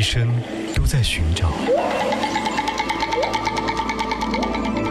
[0.00, 0.26] 一生
[0.74, 1.52] 都在寻找。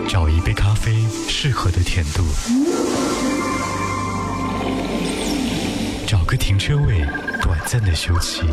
[0.07, 0.93] 找一杯咖啡
[1.27, 2.23] 适合的甜度。
[6.05, 7.03] 找个停车位
[7.41, 8.43] 短暂的休息。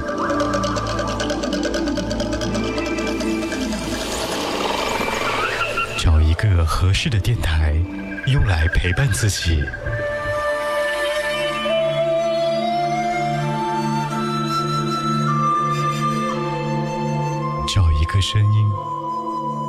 [5.98, 7.74] 找一个合适的电台
[8.28, 9.62] 用来陪伴自己。
[18.16, 18.66] 的声音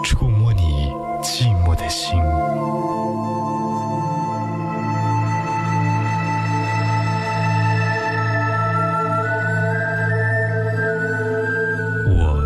[0.06, 2.18] 触摸你寂寞的心。
[12.08, 12.42] 我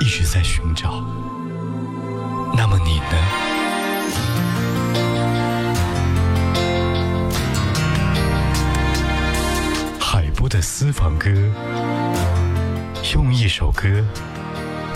[0.00, 1.04] 一直在寻找
[2.56, 3.04] 那么你呢？
[10.00, 11.28] 海波的私房歌
[13.12, 14.02] 用一首歌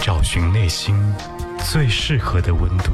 [0.09, 0.97] 找寻内心
[1.71, 2.93] 最适合的温度。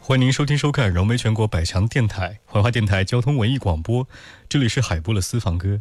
[0.00, 4.08] 欢迎您收听收看融媒全国百强电台怀化电台交通文艺广播，
[4.48, 5.80] 这里是海波的私房歌。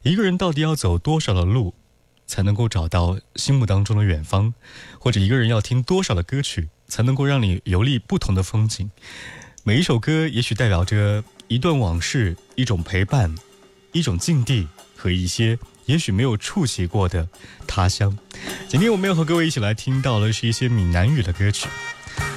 [0.00, 1.74] 一个人到底要走多少的路，
[2.26, 4.52] 才能够找到心目当中的远方
[4.98, 8.90] 或者一个人要听多少的歌曲才能够让你游历不同的风景。
[9.64, 13.34] 每一首歌也许代表着一段往事一种陪伴
[13.92, 17.28] 一种境地和一些也许没有触及过的
[17.66, 18.16] 他乡。
[18.68, 21.68] 今天我们要和各位一起来听到的是一些闽南语的歌曲。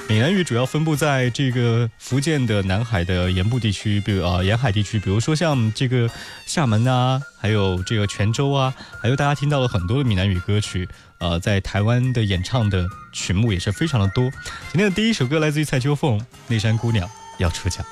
[0.08, 6.10] 闽南语主要分布在这个福建的南海的盐部地区比如啊沿海地区比如说像这个
[6.46, 14.30] 厦门呐还有这个泉州啊还有大家听到了很多的闽南语歌曲呃在台湾的演唱的曲目也是非常的多。
[14.72, 17.08] 今天的第一首歌来自于蔡秋凤内山姑娘
[17.38, 17.84] 要出嫁。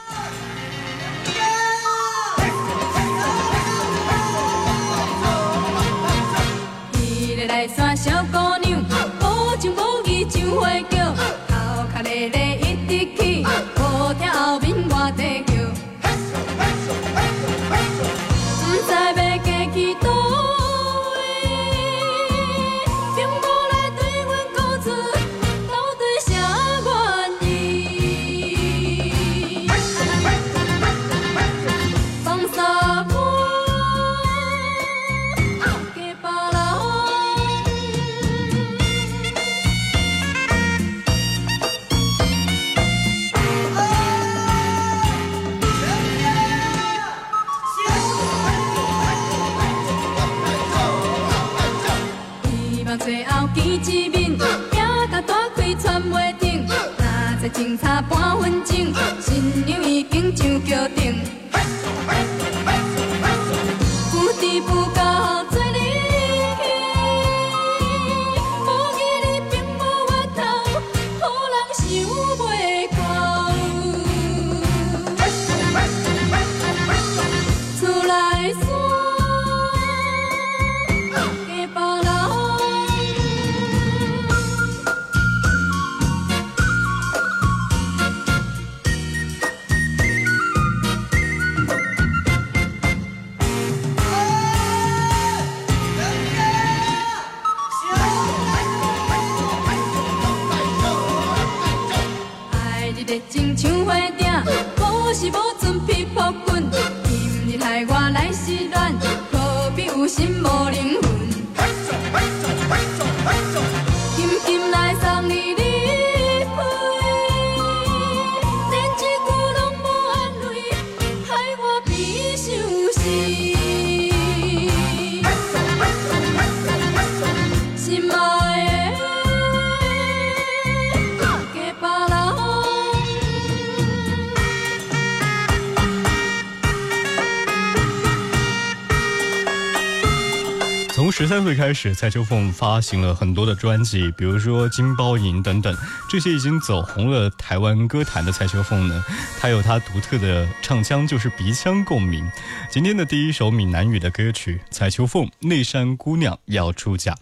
[141.29, 145.77] 三岁开始，蔡秋凤发行了很多的专辑，比如说《金包银》等等，
[146.09, 149.05] 这些已经走红了台湾歌坛的蔡秋凤呢，
[149.39, 152.27] 她有她独特的唱腔，就是鼻腔共鸣。
[152.71, 157.13] 今天的第一首闽南语的歌曲《蔡秋凤内山姑娘要出嫁》，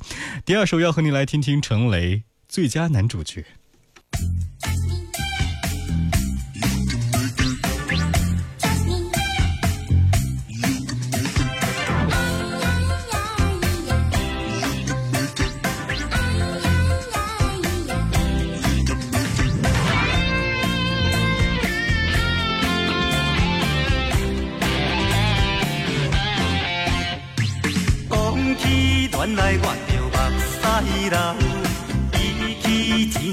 [0.45, 3.45] 第二首要和你来听听陈雷最佳男主角。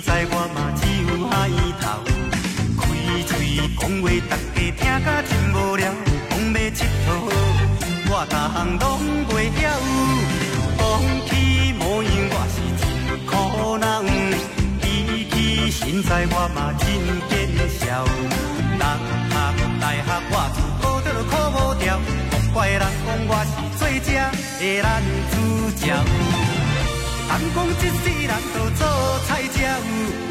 [0.04, 1.32] 起钱财我嘛只有海
[1.80, 1.84] 头。
[2.78, 2.84] 开
[3.24, 3.32] 嘴
[3.80, 5.82] 讲话，大家听甲真无聊，
[6.30, 6.76] 讲要佚
[7.08, 7.08] 佗，
[8.10, 8.84] 我逐项拢
[9.30, 9.64] 袂晓。
[10.78, 10.82] 讲
[11.28, 11.32] 起
[11.80, 12.84] 模样，我是真
[13.26, 13.32] 苦
[13.78, 13.86] 恼。
[14.82, 14.84] 比
[15.32, 15.34] 起
[15.72, 16.84] 身材，我嘛真
[17.30, 17.32] 见
[17.80, 18.04] 笑。
[18.74, 21.84] 人学大学，我自考得考无条，
[22.54, 24.08] 怪人讲我是做这
[24.60, 24.86] 的男
[25.32, 25.34] 主
[25.80, 25.82] 角。
[27.30, 28.82] 人讲一世人都做
[29.26, 29.30] 菜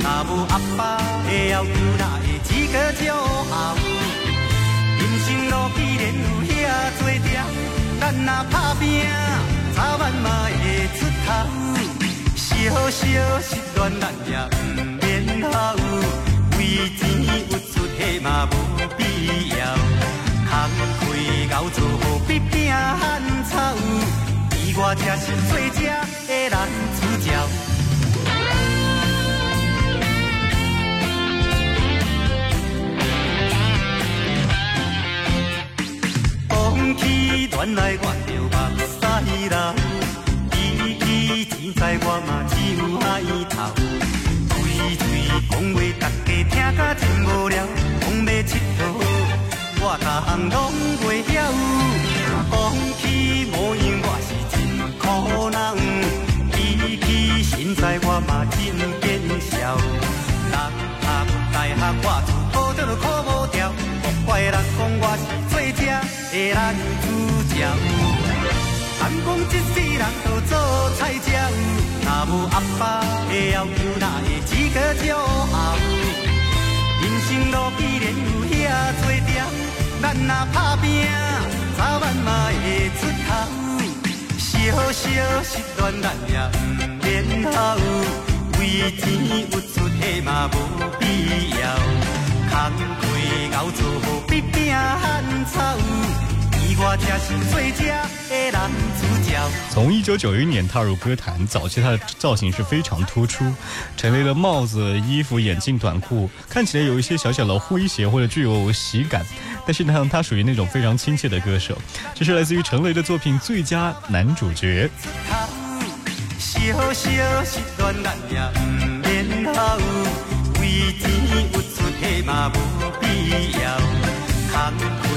[0.02, 0.80] 若无阿爸
[1.24, 3.76] 的要求，哪会资格骄傲？
[4.98, 6.50] 人生路既然有遐
[6.98, 7.30] 多条，
[8.00, 8.82] 咱若打拼，
[9.76, 10.26] 早晚嘛
[10.60, 10.60] 会
[10.98, 11.28] 出头。
[12.34, 12.46] 小
[12.90, 13.00] 小
[13.40, 14.66] 失恋咱也毋
[15.00, 15.02] 免
[15.50, 15.54] 好，
[16.58, 16.60] 为
[16.98, 17.00] 钱
[17.50, 18.52] 有出血嘛无
[18.96, 19.00] 必
[19.56, 19.60] 要。
[20.52, 20.54] 空
[21.00, 21.02] 开
[21.54, 23.52] 熬做好比拼汉草，
[24.50, 25.80] 而我才是最正
[26.28, 26.54] 的人
[37.64, 39.06] 起恋爱，我着目屎
[39.48, 39.54] 流。
[40.50, 40.54] 比
[40.98, 41.06] 起
[41.44, 43.54] 钱财，我嘛只有海头。
[44.50, 44.58] 嘴
[44.98, 45.00] 嘴
[45.48, 47.54] 讲话，大家听甲真无聊，
[48.00, 48.82] 讲要佚佗，
[49.80, 50.54] 我逐项拢
[51.02, 51.34] 袂晓。
[52.50, 52.52] 讲
[52.98, 53.02] 起
[53.52, 54.52] 模样，我是真
[54.98, 55.02] 苦
[55.50, 55.56] 恼。
[56.50, 56.58] 比
[56.98, 57.06] 起
[57.44, 58.58] 身材，我嘛真
[59.00, 59.06] 见
[59.40, 59.78] 笑。
[60.50, 60.54] 人
[60.98, 61.00] 学
[61.52, 62.06] 大学，我
[62.74, 63.72] 自考得考无条，
[64.26, 65.80] 怪人讲我是做这
[66.32, 66.58] 的男
[67.62, 67.70] 主角。
[69.00, 70.50] 人讲一世人都做
[70.98, 71.30] 菜鸟，
[72.02, 72.82] 若无阿爸
[73.28, 73.68] 的要求，
[74.00, 75.56] 哪会资格骄傲？
[77.00, 78.52] 人生路既然有遐
[79.00, 79.30] 多条，
[80.00, 81.06] 咱若打拼，
[81.76, 82.28] 早晚嘛
[82.62, 83.30] 会出头。
[84.38, 84.48] 小
[84.92, 85.02] 小
[85.42, 86.58] 失恋咱也毋
[87.02, 87.04] 免
[87.52, 87.76] 好，
[88.58, 88.60] 为
[88.98, 89.00] 钱
[89.50, 90.54] 有出血嘛无
[90.98, 91.02] 必
[91.60, 91.62] 要。
[92.50, 92.52] 空
[93.00, 93.02] 开
[93.56, 95.54] 熬做好比拼汉草，
[99.70, 103.44] 从一九九一年踏入歌坛，早期他的造型是非常突出，
[103.96, 109.24] 陈雷的帽子、衣服、眼镜、短裤，看起来有一些小小的诙谐或者具有喜感，
[109.64, 111.78] 但是呢，他属于那种非常亲切的歌手。
[112.14, 114.90] 这是来自于陈雷的作品《最佳男主角》。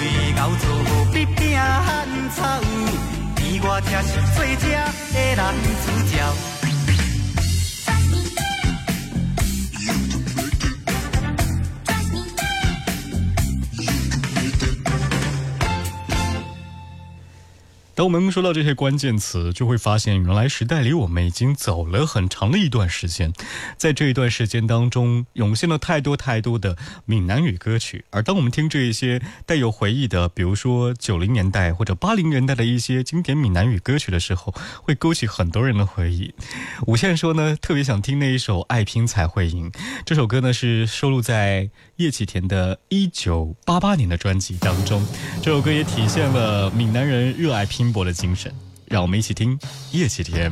[0.05, 0.25] 为。
[0.37, 2.43] 熬做好比拼汉草，
[3.37, 4.65] 而我才是最食
[5.13, 6.54] 的男主角。
[17.95, 23.31] 当我们说到这些关键词，就会发现，原来时代离我们已经走了很长的一段时间。
[23.77, 26.75] 在这一段时间当中，涌现了太多太多的
[27.05, 28.03] 闽南语歌曲。
[28.09, 34.53] 而当我们听这一些带有回忆的，比如说九零年代或者八零年代的一些经典闽南语歌曲的时候，
[34.83, 36.33] 会勾起很多人的回忆。
[36.85, 39.71] 吴倩说呢，特别想听那一首《爱拼才会赢》。
[40.05, 45.05] 这首歌呢是收录在叶启田的一九八八年的专辑当中。
[45.41, 48.53] 这首歌也体现了闽南人热爱拼搏的精神。
[48.87, 49.57] 让我们一起听
[49.91, 50.51] 叶启田。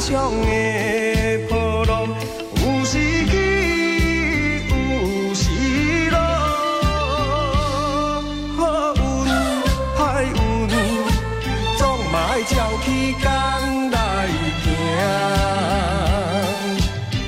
[0.00, 0.48] 是海上的
[1.48, 2.08] 波浪，
[2.56, 3.32] 有时起，
[4.70, 5.44] 有时
[6.10, 6.16] 落。
[8.56, 8.58] 好
[8.94, 9.00] 运
[9.98, 10.72] 歹运，
[11.76, 11.80] 总
[12.10, 12.50] 嘛爱照
[12.82, 12.86] 起
[13.20, 13.94] 工来
[14.64, 14.66] 行。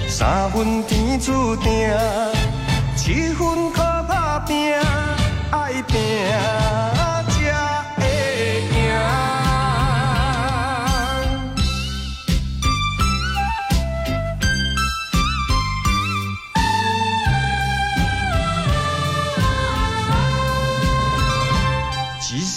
[0.08, 1.70] 三分天注定，
[2.96, 3.62] 七分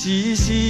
[0.06, 0.65] 嘻嘻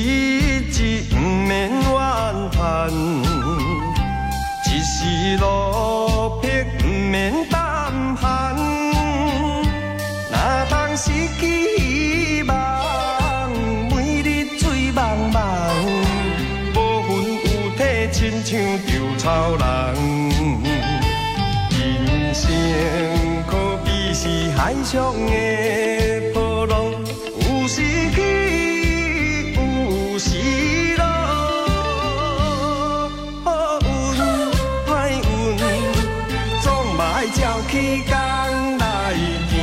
[37.36, 38.16] 照起工
[38.78, 39.14] 来
[39.50, 39.54] 行。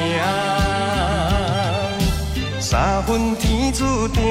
[2.61, 4.23] 三分天注定，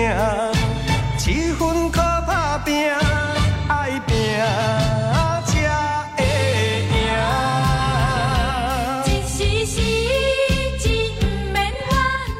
[1.17, 2.91] 七分靠打拼，
[3.67, 4.15] 爱拼
[5.45, 5.51] 才
[6.15, 6.23] 会
[6.91, 6.95] 赢。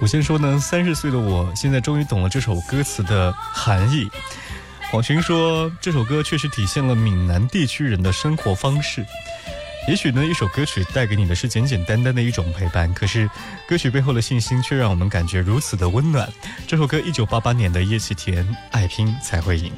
[0.02, 4.08] 我先说呢，三十岁的我现在终于懂了这首歌词的含义。
[4.92, 9.06] 黄群说，这首歌确实体现了闽南地区人的生活方式。
[9.88, 13.30] 也许呢，一首歌曲带给你的是简简单单的一种陪伴，可是
[13.68, 16.32] 歌曲背后的信心却让我们感觉如此的温暖。
[16.68, 19.72] 这首歌一九八八年的叶启田，《爱拼才会赢》。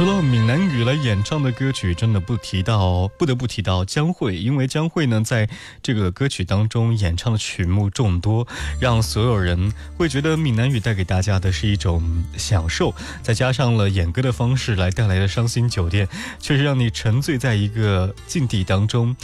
[0.00, 5.46] 说到闽南语来演唱的歌曲，真的不提到不得不提到江蕙，因为江蕙呢在
[5.82, 8.48] 这个歌曲当中演唱的曲目众多，
[8.80, 12.02] 让所有人会觉得闽南语带给大家的是一种
[12.38, 19.14] 享受，再加上了演歌的方式来带来的伤心酒店，确实让你沉醉在一个境地当中，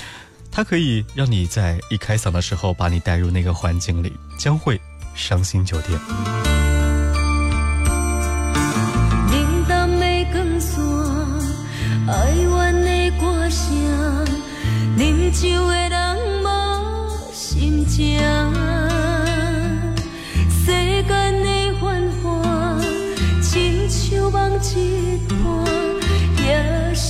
[0.50, 4.12] 它可以让你在一开嗓的时候把你带入那个环境里。
[4.38, 4.74] 江蕙
[5.14, 5.98] 《伤心酒店》。
[15.38, 16.46] 酒的人无
[17.30, 18.18] 心情。
[20.48, 20.64] 世
[21.02, 21.08] 间
[21.44, 21.84] 的繁
[22.22, 22.24] 华，
[23.42, 25.36] 亲像梦一段，
[26.42, 26.48] 也
[26.94, 27.04] 是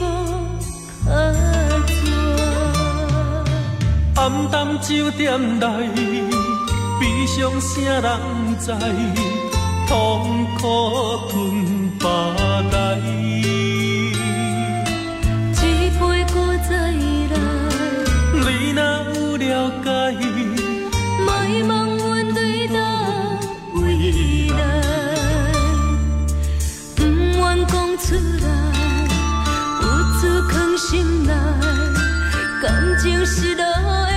[0.00, 0.02] 无
[1.04, 1.06] 可
[1.86, 2.04] 做。
[4.16, 5.64] 暗淡酒店内，
[6.98, 8.04] 悲伤谁人
[8.58, 8.72] 知？
[9.86, 10.64] 痛苦
[11.30, 11.32] 吞
[12.00, 12.04] 巴
[12.72, 12.74] 袋。
[15.62, 16.02] 一杯
[16.34, 16.34] 搁
[16.68, 16.72] 再，
[18.76, 18.82] 若
[19.14, 19.88] 有了解，
[21.24, 21.28] 莫
[21.66, 22.76] 问阮对倒
[23.72, 24.58] 未来，
[26.94, 28.06] 不愿讲出
[28.42, 28.46] 来，
[29.80, 29.84] 有
[30.20, 30.20] 自
[30.52, 31.32] 藏心内，
[32.62, 32.64] 感
[32.98, 34.15] 情失落的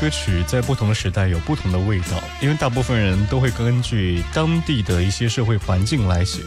[0.00, 6.40] 歌曲在不同的时代有不同的味道，因为大部分人都会根据当地的一些社会环境来写，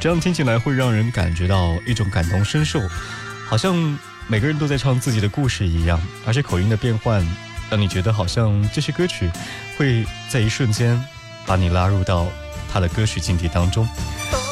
[0.00, 2.80] 这样听起来会让人感觉到一种感同身受，
[3.48, 3.76] 好像
[4.26, 7.24] 每个人都在唱自己的故事一样，而且口音的变换，
[7.70, 9.30] 让你觉得好像这些歌曲
[9.78, 11.00] 会在一瞬间
[11.46, 12.26] 把你拉入到
[12.72, 13.88] 他的歌曲境地当中。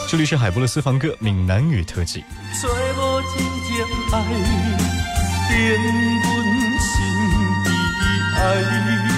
[0.09, 2.23] 这里是海波的私房歌闽南语特辑。
[8.45, 9.14] 爱。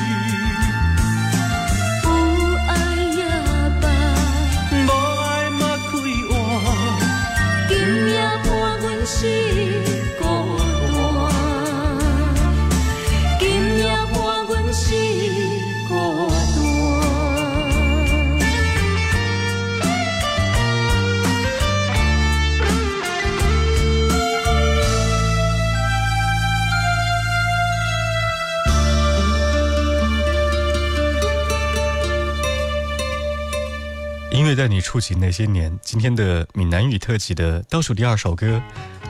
[34.46, 35.76] 乐带你触及那些年。
[35.82, 38.62] 今天的闽南语特辑的倒数第二首歌，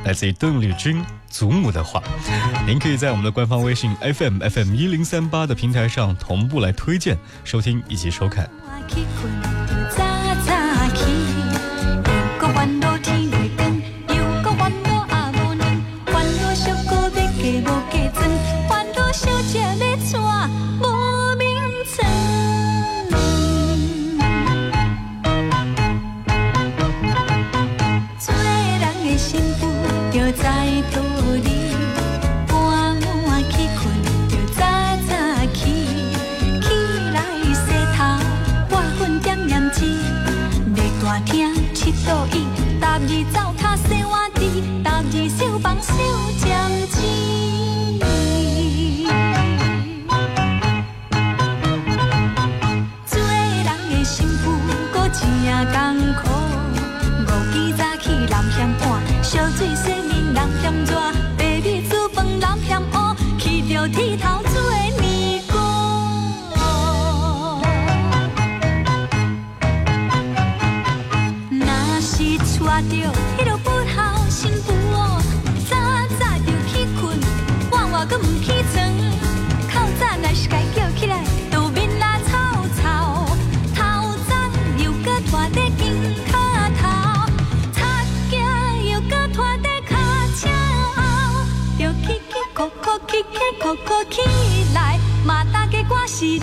[0.05, 2.02] 来自于邓丽君《祖母的话》。
[2.66, 8.49] 您可以在我们的官方微信 FM FM 一零三八的平台上同步来推荐、收听以及收看。
[78.08, 78.84] 搁毋起床，
[79.69, 82.32] 透早若是该叫起来，就面若臭
[82.76, 82.82] 臭，
[83.75, 84.30] 头早
[84.78, 85.92] 又搁拖在肩
[86.28, 86.32] 胛
[86.80, 86.88] 头，
[87.73, 88.38] 擦镜
[88.90, 89.97] 又搁拖在脚
[90.36, 90.49] 车
[90.95, 91.00] 后，
[91.78, 94.21] 就起起哭哭起起哭哭起
[94.73, 96.38] 来，嘛大家我是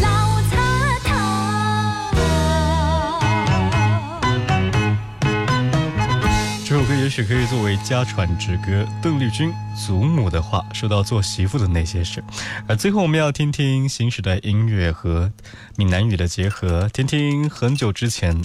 [7.16, 8.84] 是可以作为家传之歌。
[9.00, 9.52] 邓丽君
[9.86, 12.24] 《祖母的话》说到做媳妇的那些事，
[12.68, 15.32] 而最后我们要听听新时代音乐和
[15.78, 18.42] 闽南语的结合，听听很久之前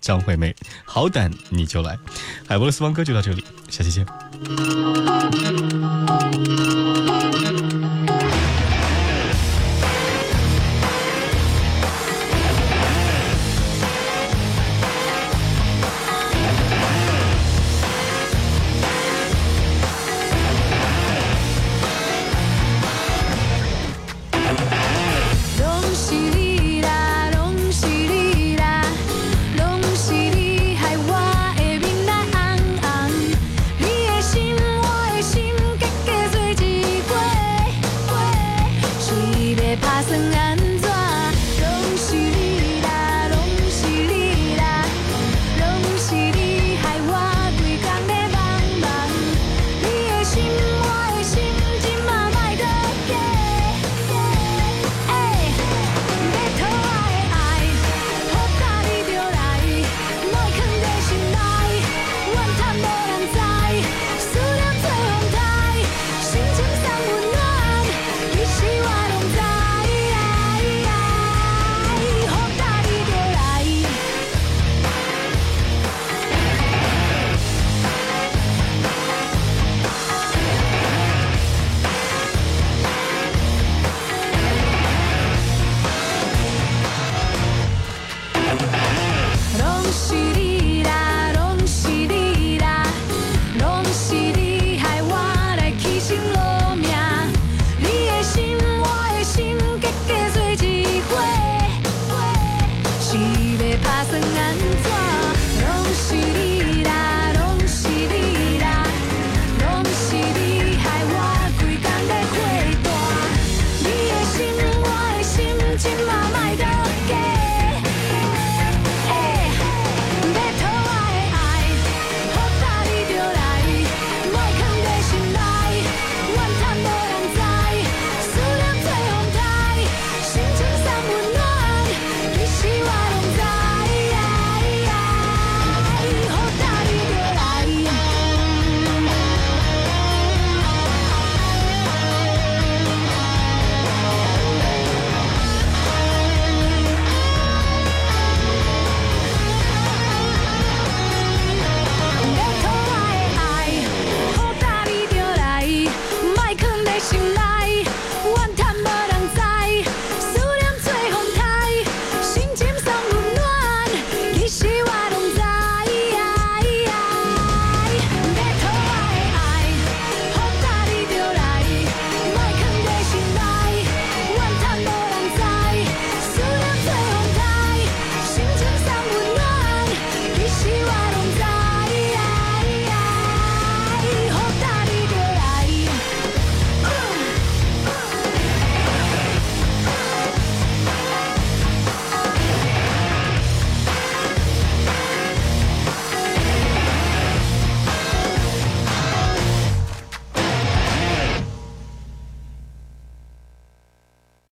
[0.00, 0.50] 张惠妹
[0.84, 1.94] 《好胆你就来》。
[2.44, 4.04] 海波的私房歌就到这里，下期见。